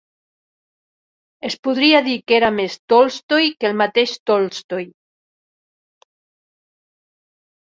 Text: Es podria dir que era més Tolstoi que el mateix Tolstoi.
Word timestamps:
Es 1.49 1.57
podria 1.67 1.99
dir 2.07 2.15
que 2.31 2.35
era 2.37 2.49
més 2.59 2.77
Tolstoi 2.93 3.51
que 3.59 3.69
el 3.71 3.77
mateix 3.83 4.15
Tolstoi. 4.31 4.89